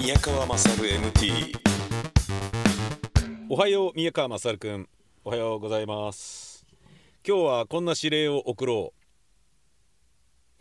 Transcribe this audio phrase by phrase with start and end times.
[0.00, 1.54] 宮川勝 MT
[3.50, 4.88] おはよう宮川勝くん。
[5.24, 6.64] おはようございます。
[7.22, 8.94] 今日はこんな指令を送ろ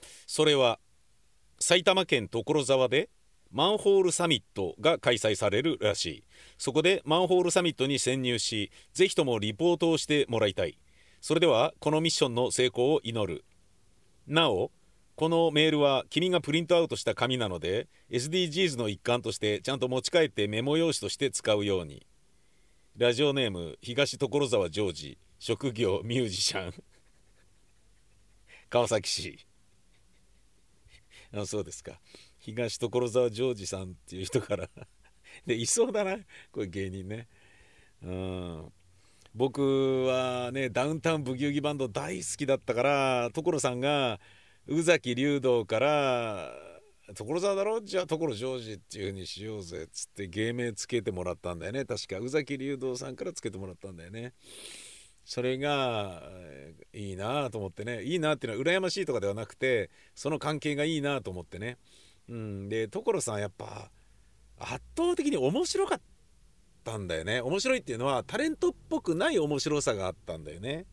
[0.01, 0.05] う。
[0.27, 0.77] それは
[1.57, 3.09] 埼玉県所沢で
[3.49, 6.23] マンホールサミットが開催されるらしい。
[6.57, 10.77] そこでマンホールサミットに潜入しぜひともリポートをしてもらいたい。
[11.21, 13.45] それではこのミッションの成功を祈る。
[14.27, 14.71] なお
[15.19, 22.07] このメールは君がプリントアウトした紙なので SDGs の一環としてちゃんと持ち帰ってメモ用紙として使うように。
[22.95, 26.73] ラジオネーム東所沢ジョージ職業ミュージシャン。
[28.69, 29.45] 川崎市。
[31.35, 31.99] あそうですか。
[32.37, 34.69] 東所沢ジョージさんっていう人から。
[35.45, 36.15] でいそうだな。
[36.49, 37.27] これ芸人ね。
[38.03, 38.71] うん。
[39.35, 44.21] 僕はねダウンタウンブギウギバンド大好きだったから所さんが
[44.69, 46.53] 宇崎竜道から
[47.17, 47.81] 「所沢だろ？
[47.81, 54.33] じゃあ所ジョージっていう風にしようぜ」っつって芸名つけてもらったんだよね確か宇崎竜道さんからつけてもらったんだよね。
[55.25, 56.23] それが
[56.93, 61.77] いいなと思ってねいいなっていうのは羨ましいとかではなくてその関係がいいなと思ってね。
[62.29, 63.89] うん、で所さんやっぱ
[64.59, 66.01] 圧倒的に面白かっ
[66.83, 70.85] たんだよね面白いっていうのはタレントっぽくない面白さがあったんだよね。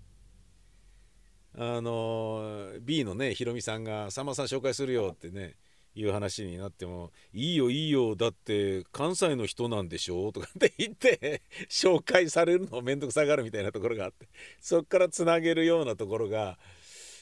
[1.58, 5.56] あの B のねひろみさんが「さんまさん紹介するよ」ってね
[5.94, 14.28] いう話になっても「いいよいいよだって関西の人なんでしょ?」とかって言って紹介されるの面倒くさがるみたいなところがあって
[14.60, 16.58] そっからつなげるようなところが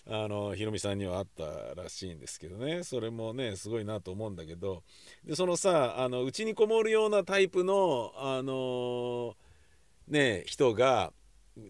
[0.06, 4.82] あのひろみさんにはあったらしいんですけどねそれもねすごいなと思うんだけど
[5.24, 9.36] でそのさあのうちにこもるようなタイプのあの
[10.08, 11.12] ね人が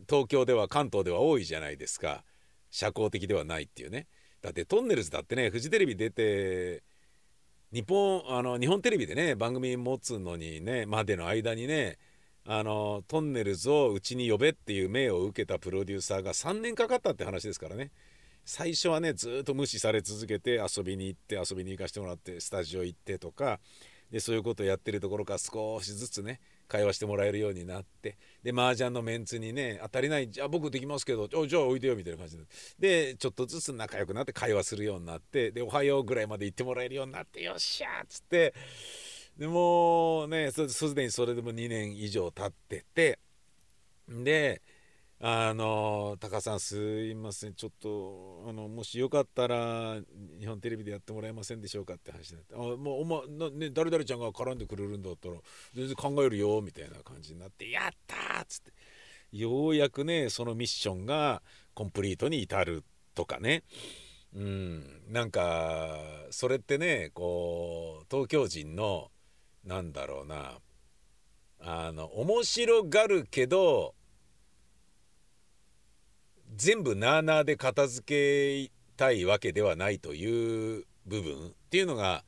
[0.08, 2.24] 東京では関東では多いじゃないですか。
[2.74, 4.08] 社交的ではないっていうね。
[4.42, 6.82] だってトンネルズだってねフジテレビ出て
[7.72, 11.98] 日本あの日本テレビでね番組持つのにねまでの間にね
[12.44, 17.92] あのトンネルズをうちに呼べっていう命を受けたプロデューサーが3年かかったって話ですからね。
[18.44, 23.60] 最初はねずっと無視され続けて遊びに行って遊びに行かせてもらってスタジオ行ってとか
[24.10, 26.40] でそういうことをやってるところから少しずつね
[26.74, 32.44] 会話してもらえるようになってで麻雀のメンツにね当たりないじゃあ僕できますけどじゃあおいでよみたいな感じで。
[32.80, 38.54] でちょっとずつ仲良くなって会話するようになってでおはようぐらいまで行ってもらえるようになってよっしゃっつって。
[39.38, 43.20] でもうねすでにそれでも2年以上経ってて。
[44.08, 44.60] で
[45.20, 47.54] あのタカさんすいません。
[47.54, 49.96] ちょっとあのもしよかったら
[50.38, 52.54] 日本テレビでやってもらえませんでしょうかって話になって。
[52.54, 55.36] あもうお前ね誰々ちゃんが絡んでくれるんだったら
[55.74, 58.72] 全然考えるよみたいな感じになってやったっつって。
[59.32, 61.42] ようやくねそのミッションが
[61.74, 63.62] コンプリートに至るとかね。
[64.34, 65.02] うん。
[65.08, 66.00] なんか
[66.30, 69.10] それってねこう東京人の
[69.64, 70.58] なんだろうな。
[71.60, 73.94] あの面白がるけど
[76.56, 82.24] 全部なあなあで片付けたいわけではないという部分っていうのが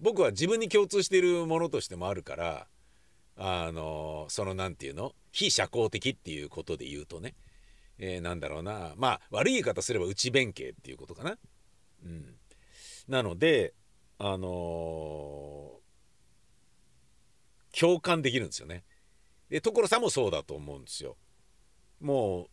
[0.00, 2.66] 僕は自分に共通しているものとしてもあるから
[3.36, 5.12] あのその何て言うの？
[5.32, 7.34] 非社交的っていうことで言うとね、
[7.98, 11.36] えー、なんだろうなまあ悪い言い方すれば内弁慶っていうことかな。
[12.04, 12.34] うん、
[13.08, 13.74] なので
[14.18, 18.84] あのー、共感できるんですよね。
[19.48, 21.16] で所さんもそうだと思うんですよ。
[22.00, 22.46] もう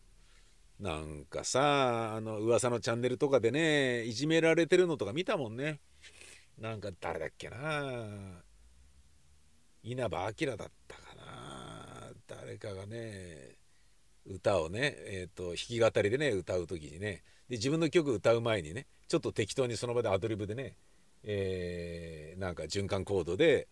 [0.80, 5.80] なんかさあの噂のチャンネルとかでねいじめられてるのとか見たもんね。
[6.60, 7.58] なんか誰だっけな。
[9.84, 12.12] 稲葉明だったかな。
[12.28, 13.58] 誰かがね
[14.26, 17.24] 歌をね、えーと、弾き語りでね歌う時にね。
[17.50, 20.76] で自分の曲歌う前にねちょっと適当にその場でアドリブでね、
[21.24, 23.68] えー、なんか循環コードで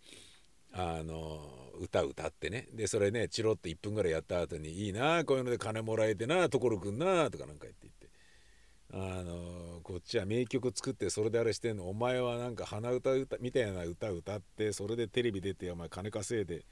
[0.71, 2.67] あの歌歌ってね。
[2.73, 8.05] でそれねチロッと1分ぐらいやった後に「いいなこういうので金もらえてな所くんな」とかなんか言って言って。
[8.93, 11.89] あのこっちは名曲作ってそれであれしてんの。
[11.89, 16.65] お前はなんか鼻歌歌みたいな歌歌ってそれでテレビ出てお前金稼いで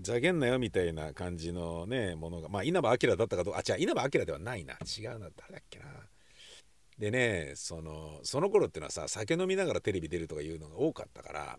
[0.00, 4.74] ざけんなよみたいな感じのねものがまあ稲葉明だったかどうかあ違う稲葉明ではないな。
[4.74, 5.84] 違うな誰だっけな。
[6.98, 11.58] でねそのその頃っていうのはさ酒飲みながらテレビ出るとかいうのが多かったから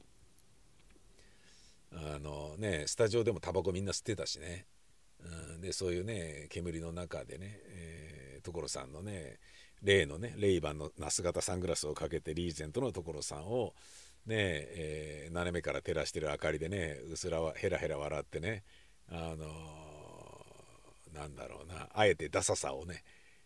[1.94, 4.66] あのねスタジオでもタバコみんな吸ってたしね、
[5.54, 9.40] うん、でそういうね煙の中でね、えー、所さんのね
[9.81, 13.74] 例のねレイバンの那須型サングラスをかけてリーゼントの所さんを
[14.25, 18.63] ねえー、斜めから照らしてる明かりでねうすらはヘラヘラ笑ってね
[19.12, 23.04] あのー、なんだろうなあえてダサさをね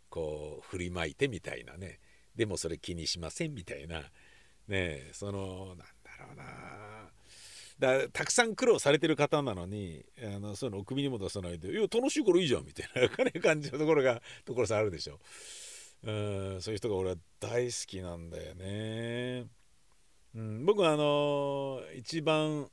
[0.10, 2.00] こう振りまいてみたいなね。
[2.36, 4.04] でもそれ気にしませんみたいな。
[4.68, 5.86] ねそのなんだ
[6.20, 6.97] ろうな。
[7.79, 13.09] だたくさん苦労されてる方なのにあのそういうのお首にも出さないで「いや楽しいからいいじゃん」みたいな、
[13.41, 15.19] 感じのところが所さんあるでしょ。
[16.03, 19.47] うんそういう人が俺は大好きなんだよね。
[20.35, 22.69] うん、僕はあのー、一番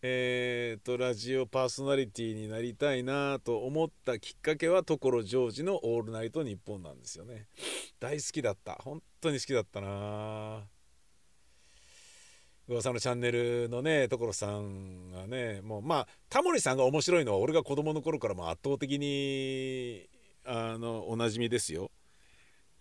[0.00, 7.48] えーと、ラジオパーソナリティになりたいなと思ったきっかけは所ジョージの「オールナイトニッポン」なんですよね
[7.98, 10.68] 大好きだった本当に好きだったな
[12.68, 20.08] 噂のチャンネルのね所さんがねもうまあタモリさんが面白いのは俺が子供の頃からも圧倒的に
[20.44, 21.90] あのおなじみですよ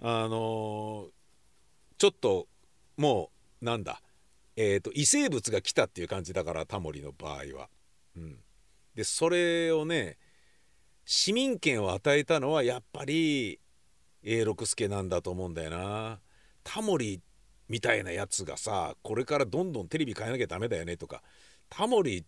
[0.01, 1.07] あの
[1.97, 2.47] ちょっと
[2.97, 3.31] も
[3.61, 4.01] うなんだ
[4.59, 7.69] えーと、異生物が来たっていう感じだからタモリの場合は。
[8.17, 8.39] うん、
[8.95, 10.17] でそれをね
[11.05, 13.59] 市民権を与えたのはやっぱり
[14.23, 16.19] 永六輔なんだと思うんだよな。
[16.63, 17.21] タモリ
[17.69, 21.21] みたいなやつがさこれからどんどんテレビ変えなきゃダメだよねとか
[21.69, 22.23] タモリっ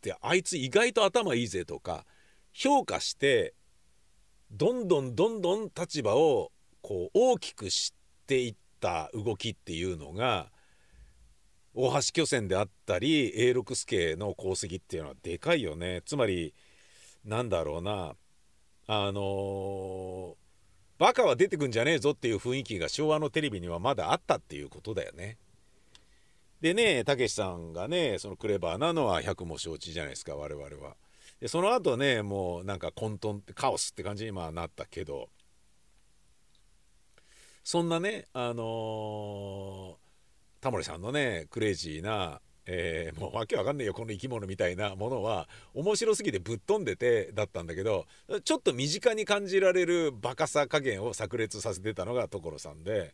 [0.00, 2.04] てあいつ意外と頭いいぜとか
[2.52, 3.54] 評価して
[4.50, 6.50] どんどんどんどん立場を
[6.82, 7.94] こう大きくし
[8.26, 10.50] ていった動きっていうのが
[11.72, 16.02] 大橋巨船であったり永六輔の功績っていうのはでかいよね。
[16.04, 16.52] つまり
[17.24, 18.16] なんだろうな
[18.86, 20.34] あのー、
[21.00, 25.38] バカは出てくんじゃねえぞっていう雰囲気が昭和のテレビにはまだあったっていうことだよね。
[26.60, 30.96] でねたけしさんがねそのクレバーなのは百も承知じゃないですか我々は。
[31.40, 35.30] でその後ねもうなんか混沌ってカオスって感じにまあなったけど
[37.64, 40.10] そんなねあのー
[40.60, 48.06] タモリさんのねクレイジーな、えー、もうわけわかんねえよこの生き物みたいなものは面白すぎてぶっ飛んでてだったんだけど
[48.44, 53.12] ちょっと身近に感じられるバカさ加減を炸裂させてたのが所さんで。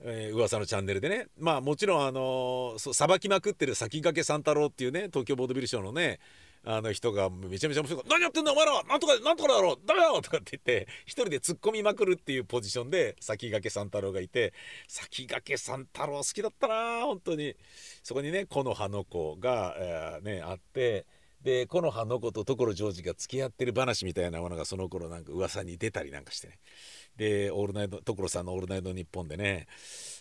[0.00, 6.20] えー、噂のチャンネルでねまあもちろんあのさばきまくってる先駆け三太郎っていうね東京ボードビルショーのね
[6.70, 8.82] あの人がめちゃめちゃ面白い「何やってんだお前ら。
[8.84, 9.78] なんとかなんとかだろ。
[9.86, 14.52] ダメだよ!」とかって言って一人で突っ込みまくるっていうポジションで先駆け三太郎がいて
[14.86, 17.06] 先駆け三太郎好きだったな。
[17.06, 17.56] 本当に。
[18.02, 21.06] そこにね木の葉の子が、えー、ねあって
[21.40, 26.58] で木の葉の子と所ジョージが付き合ってる話みたいなものがその頃なんか噂に出たりなんかしてね。
[27.18, 29.66] でオールナイト所さんの「オールナイトニッポン」でね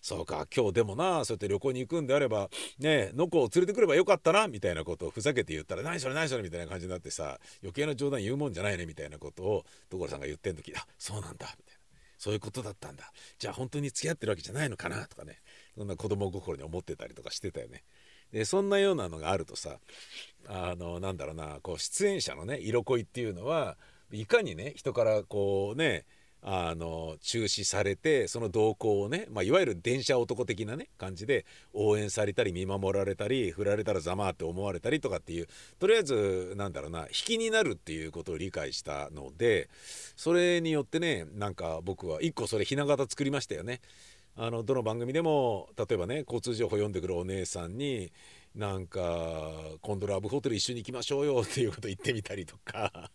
[0.01, 2.49] そうか今日でもなそうやって旅行に行くんであれば
[2.79, 11.77] ねのこを連れてくればよかったなみたいなことをふざけて言ったら「何それ何それ」みたいな感じになってさ余計な冗談言うもんじゃないねみたいなことを所さんが言ってん時「あそうなんだ」みたいな。
[12.17, 15.39] そういうことだったんだじゃあ本当に付き合ってるわけじゃないのかなとかね
[15.77, 17.83] そんな子供心に思ってたりとかしてたよね。
[18.31, 19.79] でそんなようなのがあるとさ
[20.47, 23.77] あのなんだろうなこう出演者のね色恋っていうのは
[24.11, 26.05] いかにね人からこうね
[26.41, 35.47] あの中止されてその動向をね、まあ、いわゆる電車男的なね感じで応援されたり見守られたり振られたらざまって思われたりとかっていう
[35.79, 39.69] とりあえずなんだろうな引きになるっていうことを理解したので
[40.15, 43.81] それによってねなんか僕は一個それひな形作りましたよね。
[44.39, 48.11] あのどの番組でも例えばね交通情報読んでくるお姉さんに
[48.55, 49.51] なんか
[49.81, 53.09] 「今度ラブホテル一緒に行きましょうよ」っていうこと言ってみたりとか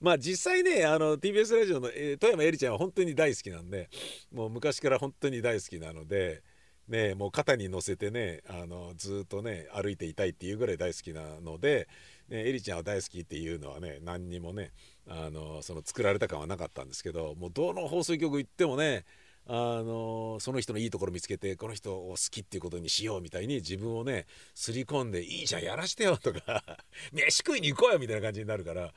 [0.00, 3.88] まあ実際ねあの TBS ラジオの、えー、富山えりちゃんは本当に大好きなんで
[4.32, 6.42] もう昔から本当に大好きなので。
[6.88, 11.88] ね、もう肩に乗せてねあのずっとね歩いていたいっていうぐらい大好きなので、
[12.28, 14.72] ね、エリちゃんは大好きっていうのはね何にもね
[15.08, 19.04] あのその作られた感はなかったんですけどもうどの放送局行ってもね
[19.48, 26.62] あのその人のいいところ見つけてこの人を好きっていうことにしようみたいに自分をねすり込んで「いいじゃんやらしてよ」とか
[27.12, 28.92] 「飯食いに行こうよ」みたいな感じになるから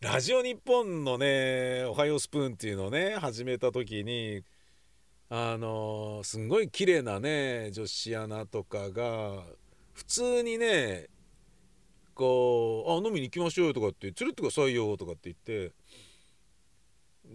[0.00, 4.42] ラジオ日本のね「おはようスプーン」っていうのをね始めた時に
[5.30, 9.42] あのすんごい綺麗なね女子アナとかが
[9.94, 11.06] 普通にね
[12.14, 15.36] こう「あ飲みに行きましょうよ」とかって「連れてってくださいよ」とかって言っ
[15.70, 15.74] て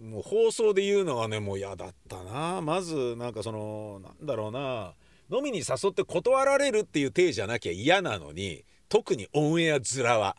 [0.00, 4.94] もう放送で言うのはねもう嫌だったなまずなんかそのなんだろうな
[5.36, 10.36] 飲みに誘って断られるっていう体じゃなきゃ嫌なのに特にオンエア面は。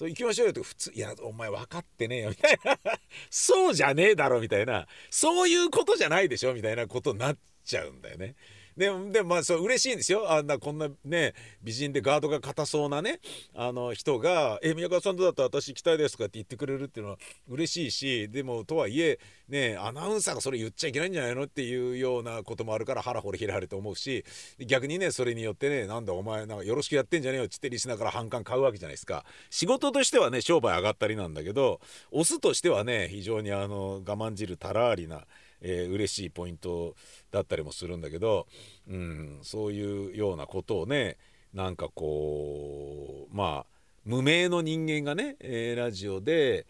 [0.00, 2.78] そう行きましょうよと普通いやお前分かってねえよみたいな
[3.28, 8.34] そうじゃねえだろみたいなそういうことじゃないでしょみたいなことになっちゃうんだよね。
[8.80, 10.32] でもでもまあそう嬉しいんですよ。
[10.32, 13.20] あんなこんなね美人でガードが硬そうなね
[13.54, 15.42] あの人が「え宮川さんとだった？
[15.42, 19.18] ら私行きたいです」とかって言ってくれるっていうのは嬉しいしでもとはいえ
[19.48, 24.24] ねアナウンサーがそれ言っちゃいけないんじゃないのっていうようなこともあるから腹掘り開れと思うし
[24.66, 29.26] 逆にねそれによってねなんだお前なんかよろしくやってんじゃねえよっつってリスナーから反感買うわけじゃないですか。
[29.50, 31.82] 仕事としてはね商売上がったりなんだけど
[32.12, 35.26] オスとしてはね非常にあの我慢汁たらありな
[35.62, 36.94] えー、嬉しいポイント
[37.30, 38.46] だったりもするんだけど、
[38.88, 41.16] うん、そういうようなことをね
[41.54, 46.66] なんかこうまあ無名の人間がね、えー、ラジオで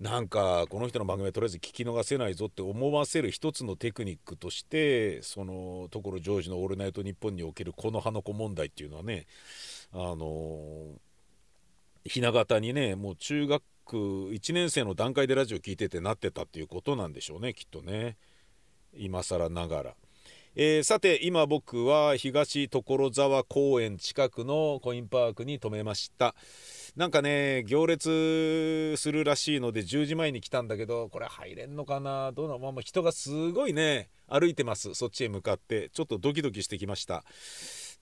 [0.00, 9.26] なんかこの人の番組はとりあえず聞き逃せないぞって思わせる一つのテクニックとしてその所ジョージの「オールナイトニッポン」におけるこの葉の子問題っていうのはね
[9.92, 10.88] あの
[12.04, 18.16] ひな形にねもう中学1年生の段階でラジオ聞いててなってたっていうことなんでしょうねきっとね。
[18.94, 19.94] 今更ながら。
[20.54, 26.34] えー、さて今僕は東所沢公園近くのコインパークに停めました。
[26.94, 32.32] なんかね行列するらしいので10時前に来たんだけどこれ入れんのかな？
[32.32, 32.72] どうなの？
[32.72, 34.92] まあ人がすごいね歩いてます。
[34.92, 35.88] そっちへ向かって。
[35.88, 37.24] ちょっとドキドキしてきました。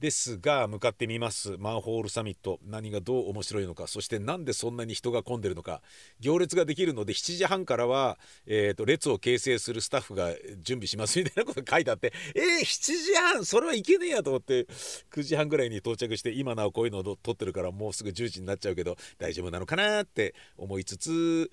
[0.00, 1.56] ですが向かってみます。
[1.58, 2.58] マンホールサミット。
[2.64, 3.86] 何がどう面白いのか。
[3.86, 5.82] そしてなんでそんなに人が混んでるのか。
[6.20, 11.18] 行列ができるので7時半からは、えーと、列を形成するスタッフが準備します。
[11.18, 14.66] みたいなこと書いてあってえー、7時半それはいけねえやと思って
[15.12, 21.50] 9時半ぐらいに到着して今なおこういうのを撮ってるからもうすぐ10時になっちゃうけど大丈夫なのかなって思いつつ、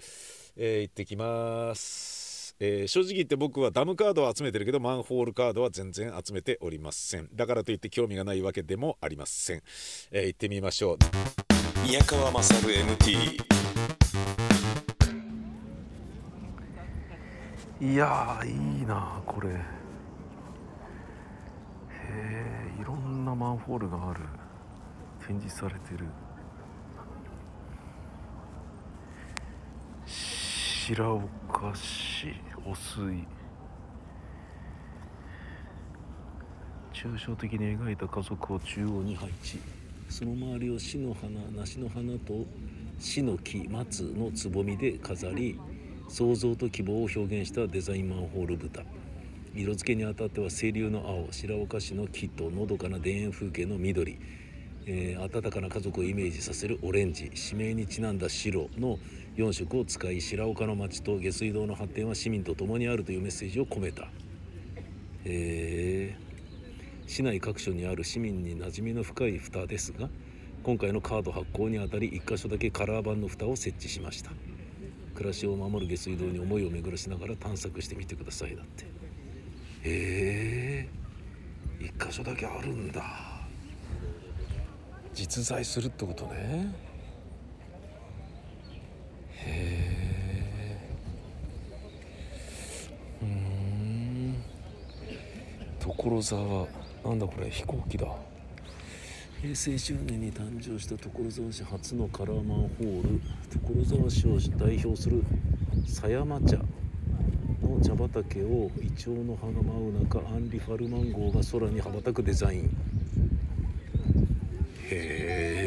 [0.55, 2.26] えー、行ってきます。
[2.59, 7.29] えー、正直言って僕はダムカードは集めてるけどマンホールカードは全然集めておりません。
[7.33, 9.61] だからといって興味がないわけでもありません、
[10.11, 10.97] えー、行ってみましょう。
[11.85, 13.41] 宮川勝 MT
[17.79, 19.49] いやいいなこれ。
[19.49, 19.53] へ
[22.13, 24.21] えいろんなマンホールがある。
[25.27, 26.05] 展示されてる
[30.87, 31.15] 白
[31.49, 32.27] 岡市
[32.65, 33.27] 汚水
[36.93, 39.59] 抽象的に描いた家族を中央に配置。
[40.07, 42.45] その周りを死の花梨の花と
[42.99, 45.59] 死の木松のつぼみで飾り
[46.07, 48.83] 想像と希望を表現したデザインマンホール豚。
[49.53, 54.17] 色付けにあたっては清流の青白岡市の木とのどかな田園風景の緑。
[54.89, 57.29] えー、温かな家族をイメージさせるオレンジ。
[57.35, 58.97] 指名にちなんだ白の
[59.37, 64.07] 4色を使い白岡の町と下水道の発展は市民と共にあるというメッセージを込めた、
[65.25, 70.09] えー、市内各所にある市民に馴染みの深い蓋ですが
[70.63, 74.31] 今回のカード発行にあたり1箇所だけカラー版の蓋を設置しました。
[75.15, 78.83] 暮らしを守る下水道に思いを巡らしながら探索してみてくださいだって。
[78.83, 78.87] へ
[79.83, 83.01] えー、1箇所だけあるんだ。
[85.13, 86.86] 実在するってことね。
[89.45, 90.77] へえ
[93.21, 94.35] うん。
[95.79, 96.67] 所沢。
[97.05, 98.07] なんだこれ飛行機だ。
[99.41, 103.21] 平成10年に誕生した所沢市初のカラーマンホール。
[103.85, 105.23] 所沢市を代表する
[105.85, 106.57] 狭山茶
[107.61, 112.61] の茶畑をイチョウの葉が舞う中アンリ・ファルマン号が空に羽ばたくデザイン。
[114.89, 115.66] へえ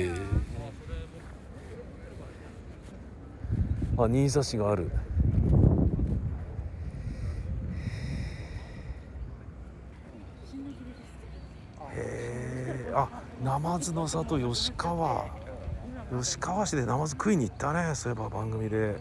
[4.05, 4.91] あ新座市がある。
[11.93, 13.09] へえあ
[13.43, 15.27] ナマズの里吉川。
[16.11, 19.01] 吉川市でナマズ食いに行ったねそういえば番組で。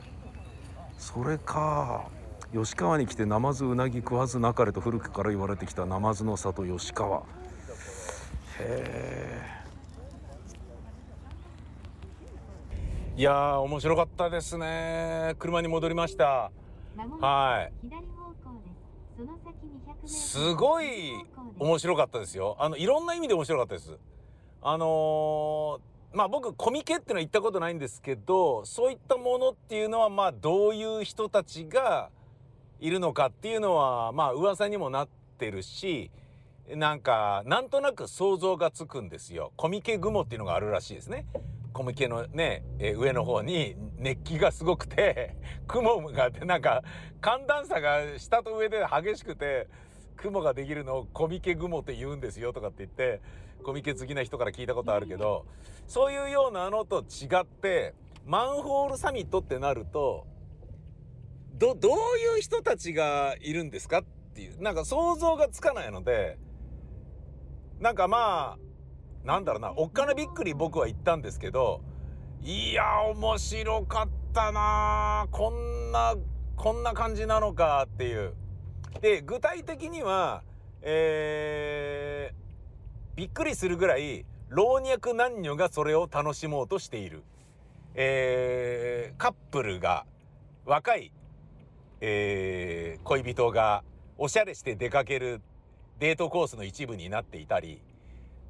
[0.98, 2.10] それか
[2.54, 7.20] 吉川に来てナマズうなぎ食わずなかれと古くから言われてきたナマズの里吉川。
[7.20, 7.24] へ
[8.60, 9.59] え
[13.20, 15.36] いや面白かったですね。
[15.40, 16.54] 車に戻りました。
[17.20, 17.74] はい。
[20.08, 21.12] すごい
[21.60, 22.56] 面白かったですよ。
[22.62, 23.98] あのいろんな意味で面白かったです。
[24.62, 32.12] あのー、まあ僕コミケっていうのは行ったことないんですけどそういったものっていうのはまあどういう人たちが
[32.80, 36.10] いるのかっていうのはまあ噂にもなってるし
[36.70, 39.52] なんかなんとなく想像がつくんですよ。
[39.58, 41.26] コミケ雲っていうのがあるらしいですね
[41.80, 46.84] 小麦のね、えー、上の方に熱気がすごくて 雲があってなんか
[47.22, 49.70] 寒暖差が下と上で激しくて
[50.18, 53.22] 雲ができるのをコミケ雲って言うんですよとかって言って
[53.64, 55.46] コミケ好きな人から聞いたことあるけど
[55.88, 57.94] そういうようなのと違って
[58.26, 60.28] マンホールサミットってなると
[61.54, 66.38] どどういう人たちがいるんですかっていうなんか想像がつかないので
[67.80, 68.69] なんかまあ
[69.24, 71.82] なんだろうなおっかなびっくり僕は言ったんですけど
[72.42, 76.16] いや面白かったなこんな
[76.56, 78.34] こんな感じなのかっていう。
[79.02, 80.44] で具体的には
[80.82, 87.24] えー、びっくりするぐらい老若男女がそれを楽しもうとしている、
[87.96, 90.06] えー、カップルが
[90.66, 91.12] 若い、
[92.02, 93.84] えー、恋人が
[94.18, 95.42] おしゃれして出かける
[96.00, 97.82] デートコースの一部になっていたり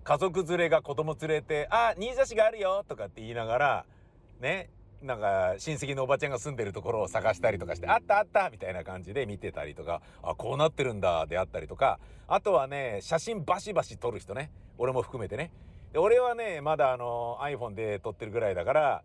[0.09, 3.85] 家族連れが子供連れて「あ新座市があるよ」とかって言いながら
[4.39, 4.71] ね
[5.03, 14.49] なんか親戚のおばちゃんが住んでるところを探したりとかして「あったあった」みたいな感じで見てたりとか「あこうなってるんだ」であったりとかあとはね写真バシバシ撮る人ね
[14.79, 15.51] 俺も含めてね。
[15.93, 19.03] で俺はねまだあの iPhone で撮ってるぐらいだから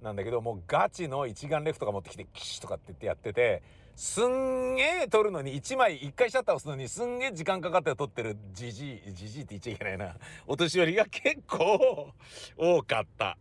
[0.00, 3.64] なんだけどもうガチの一眼レフとか持ってきてキシとかって言ってやってて
[3.96, 8.36] すんげえ撮るのに1枚1回シャッター押すのにすんげえ時間かかって撮ってる。
[8.52, 10.16] じじいじじいって言っちゃいけないな。
[10.46, 12.12] お年寄りが結構
[12.58, 13.38] 多かった。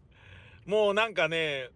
[0.65, 1.69] もうなんかね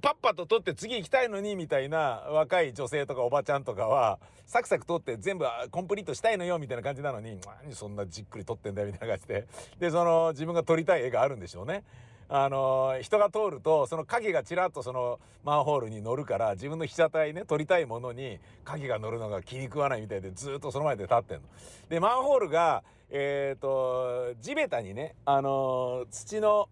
[0.00, 9.46] パッパと撮って次行きたいのにみたいな若い女性とかおばちゃんとかはサクサク撮って全部コンプリートしたいのよみたいな感じなのに何そんなじっくり撮ってんだよみたいな感じで。
[9.78, 11.84] でその自分が撮りたい絵があるんでしょうね。
[12.34, 21.42] あの人が通るとその影がちらっとそのマンホールに乗るから自分の被写体ね撮りたいものに影が乗るのが気に食わないみたいでずっとその前で立ってんの。
[21.90, 26.70] でマンホールがえっ、ー、と地べたにねあの土の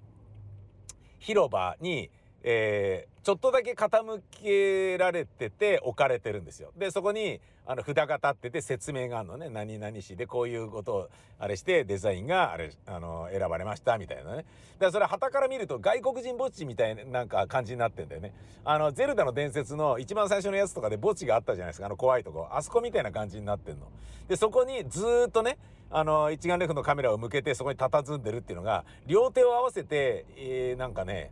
[1.19, 2.09] 広場に
[2.43, 6.73] えー、ちょっとだけ傾けられてて置かれてるんですよ。
[6.77, 11.09] でそこにあの札が立ってて説明があるのね何々市でこういうことを
[11.39, 14.45] あれしてデザインがあれあの選ばれましたみたいなね。
[14.81, 18.35] でそれ旗から見ると外国人墓地みたいななんか感じになってんだよね。
[18.65, 23.87] あのゼルダの伝説の一番最初のやつとかで墓地があったじゃないですかあの怖いとこあそこみたいな感じになってんの。
[24.27, 25.57] でそこにずっとね
[25.91, 31.31] あの一眼レフのカメラを向けてそこに佇んでるっていうのが両手を合わせて、えー、なんかね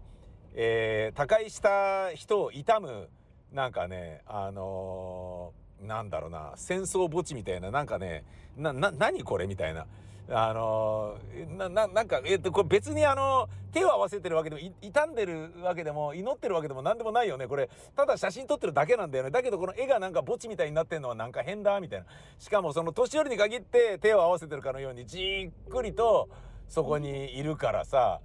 [0.55, 3.09] えー、他界した人を悼む
[3.53, 8.25] なんかねあのー、なんだろうな戦争墓地みたいななんかね
[8.57, 9.87] なな何これみたいな。
[10.31, 17.47] あのー、なななんか、えっと、これ別にあの手を合わせてるわけでも傷んでるわけでも祈ってるわけでも何でもないよね。
[17.47, 19.31] これただ写真撮ってるだけなんだよね。
[19.31, 22.07] だけどこの絵がなんか墓地みたいになってんのはなんか変だみたいな。
[22.39, 26.29] しかもその年寄りに限って手を合わせてるかのようにじっくりと
[26.69, 28.21] そこにいるからさ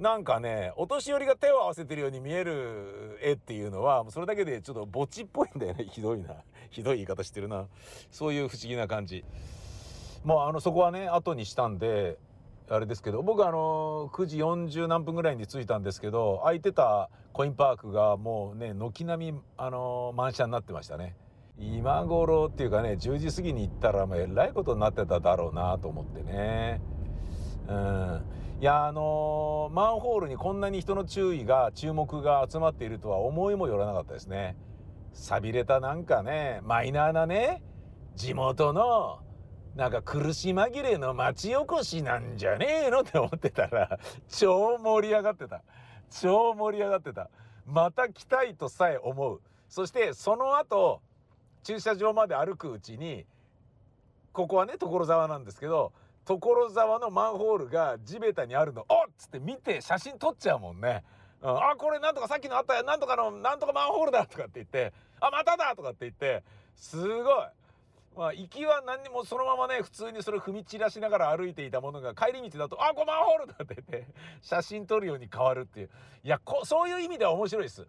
[0.00, 5.84] なんかねお年寄りが手を合わせてるように見える絵っていうのはそれだけでちょっと墓地っぽいんだよね。
[5.92, 6.36] ひどいな。
[6.70, 7.66] ひどい言い方してるな。
[8.10, 9.24] そういう不思議な感じ。
[10.24, 12.18] もうあのそこはね後にしたんで
[12.70, 21.14] あれですけど僕あの9時40何分ぐらいに着いたんですけど空いてたコインパークがもうね軒並みあの満車になってましたね。
[21.58, 26.80] 今頃っていうかね10時過ぎに行ったらもうえらいことになってただろうなと思ってね。
[27.68, 28.39] うん。
[28.60, 34.54] いやあのー、マンホールにこんなに人の注意が注目が集まっているとは思いもよらなかったですね。
[35.14, 37.62] 寂れたなんかねマイナーなね
[38.16, 39.20] 地元の
[39.76, 45.62] なんか苦し紛れの町おこしなんじゃねえのって思ってたら超盛り上がってた。
[46.10, 47.30] 超盛り上がってた。
[47.64, 49.40] また来たいとさえ思う。
[49.70, 51.00] そしてその後
[51.62, 53.24] 駐車場まで歩くうちに
[54.34, 55.94] ここはね所沢なんですけど
[56.38, 58.86] 所沢のマンホールが地べたにあるの。
[58.88, 59.06] おっ！
[59.18, 61.02] つって見て写真撮っちゃうもんね。
[61.42, 64.92] うん、あこれなんとかさっきのあったなんとかのなんとかマンホールだとかって言って。
[65.20, 66.44] あまただとかって言って。
[66.76, 67.26] すごい。
[68.16, 74.06] まあ、行きは何にもそのままね普通にそれ踏み散らしながら歩いていたものが帰り道だと「あこマンホールだ」って言って
[74.42, 75.90] 写真撮るように変わるっていう。
[76.24, 77.86] いやこそういう意味では面白いです。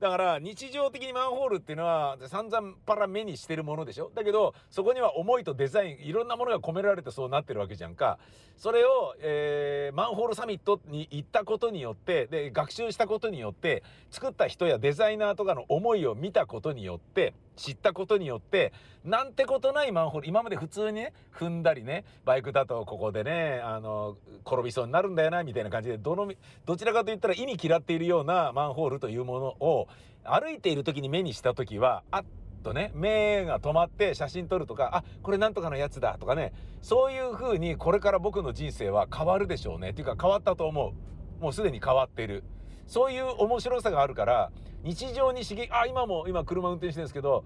[0.00, 4.10] だから日常的にマンホールっていうのは散々パラ目にしてるものでしょ？
[4.14, 8.18] だけどそこには思いとデザインいろんなものが込められてそうなってるわけじゃんか。
[8.56, 18.72] それを、えー、マンホールサミットに行ったことによってで学習したことによって作った人やデザイナーとかの思いを見たことによって知ったことによって
[19.04, 26.30] なんてことないマンホール今まで普通にね踏んだりねバイクだとここでねあの転びそうになるんだよなみたいな感じでどの
[26.66, 29.88] どちらかといったら意味嫌っているようなマンホールというものを
[30.24, 32.24] 歩いている時に目にした時はあっ
[32.62, 39.90] とね目が止まって写真撮るとかあこれなんとかのやつだとかねそういう風にこれから僕の人生は変わるでしょうね。
[39.90, 40.94] っていうか変わったと思
[41.40, 41.42] う。
[41.42, 42.42] もうすでに変わっている。
[42.90, 44.50] そういう面白さがあるから
[44.82, 47.44] 日常に刺激あ今も今車運転してるんですけど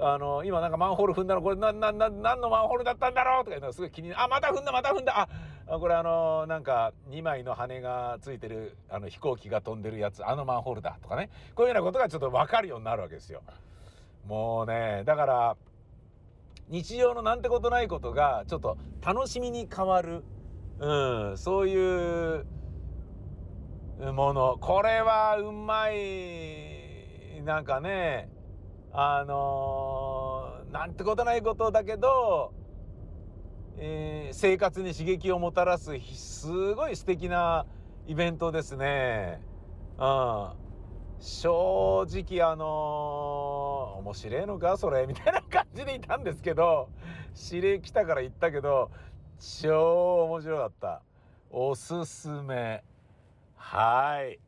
[0.00, 5.28] あの今なんかマンホール踏んだのこれななな何のマンホールだったんだろうとかいうのすごい気にあまた踏んだまた踏んだ
[5.68, 13.42] あこれあのなんか2枚の羽がついてるあの飛行機が飛んでるやつあのマンホールだとかねこういうようなことがちょっと分かるようになるわけですよ。
[14.26, 15.56] もうねだから
[16.68, 20.24] 日常のなんてことないことがちょっと楽しみに変わる、
[20.80, 22.46] うん、そういう
[24.12, 24.56] もの。
[24.58, 27.42] これはうまい。
[27.44, 28.28] なんかね
[28.92, 32.52] あのー、なんてことないことだけど、
[33.78, 37.66] えー、生活に刺激をもたらすすごい素敵な
[38.06, 39.40] イベントですね。
[39.98, 40.50] うん、
[41.18, 44.76] 正直あの面白いのか？
[44.76, 46.90] それみたいな感じでいたんですけど
[47.50, 48.90] 指令来たから言ったけど
[49.62, 51.02] 超面白かった。
[51.50, 52.82] おすすめ。
[53.60, 54.40] はい。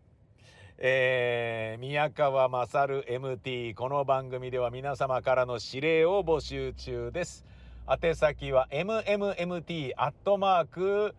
[0.78, 7.44] えー、宮川勝 MT この番組では皆様からの指令を募集中です。
[7.86, 11.14] 宛先は mmmt アットマーク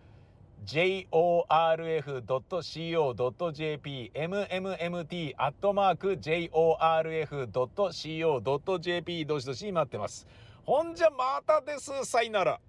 [0.66, 1.12] jorf.co.jp
[4.14, 6.76] mmmt アットマーク jorf.co.jp
[9.26, 10.28] どしどし待ってます。
[10.66, 12.60] ほんじゃまたですさいなら。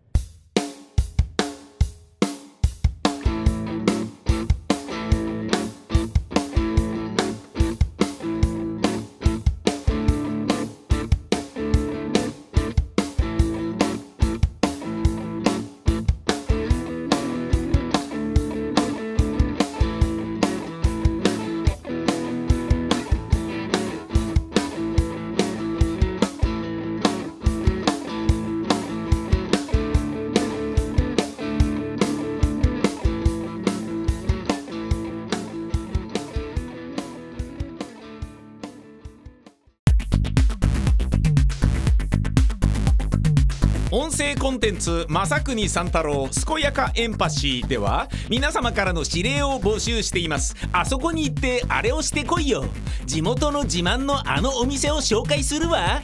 [44.45, 50.55] コンテンツ「正国三太郎健やかエンパシー」では皆様からの指令を募集しています。
[50.71, 52.67] あそこに行ってあれをしてこいよ。
[53.07, 56.03] 地元の自慢のあのお店を紹介するわ。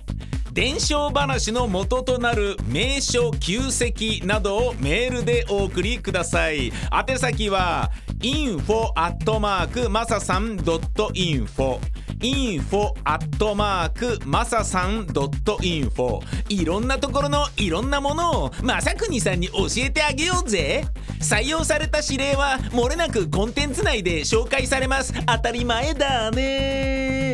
[0.55, 6.73] 伝承話の元となる名所旧跡などをメールでお送りください。
[7.09, 11.79] 宛先は info アットマークマサさん .info
[12.21, 20.85] info アットマークマサさん .info いろんなところのいろんなものをまさくにさんに教えてあげようぜ。
[21.21, 25.13] 採用された指令はもれなくコンテンツ内で紹介されます。
[25.27, 27.30] 当たり前だね。